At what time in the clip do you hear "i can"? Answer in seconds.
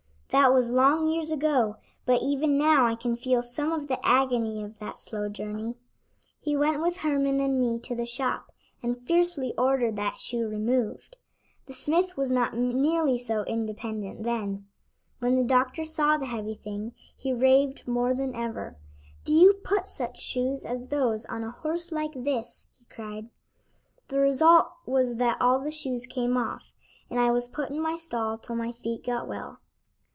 2.87-3.17